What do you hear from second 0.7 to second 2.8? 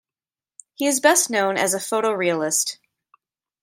He is best known as a photorealist.